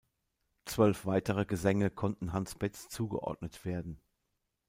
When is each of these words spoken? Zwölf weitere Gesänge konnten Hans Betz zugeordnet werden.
Zwölf 0.65 1.05
weitere 1.05 1.45
Gesänge 1.45 1.91
konnten 1.91 2.33
Hans 2.33 2.55
Betz 2.55 2.89
zugeordnet 2.89 3.65
werden. 3.65 4.01